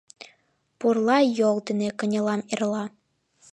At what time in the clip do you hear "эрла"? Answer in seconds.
2.53-2.85